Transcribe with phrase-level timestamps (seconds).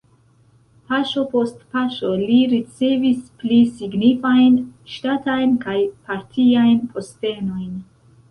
[0.91, 4.57] Paŝo post paŝo li ricevis pli signifajn
[4.95, 5.77] ŝtatajn kaj
[6.09, 7.69] partiajn postenojn.